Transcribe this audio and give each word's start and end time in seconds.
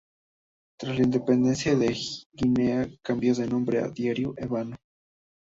Tras 0.79 0.97
la 0.97 1.03
independencia 1.03 1.75
de 1.75 1.95
Guinea 2.33 2.89
cambió 3.03 3.35
su 3.35 3.45
nombre 3.47 3.77
a 3.83 3.87
"Diario 3.89 4.33
Ébano". 4.35 4.77